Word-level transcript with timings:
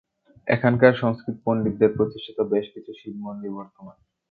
এখানকার 0.47 0.93
সংস্কৃত 1.01 1.37
পণ্ডিতদের 1.45 1.91
প্রতিষ্ঠিত 1.97 2.37
বেশকিছু 2.53 2.91
শিবমন্দির 2.93 3.55
বর্তমান। 3.57 3.97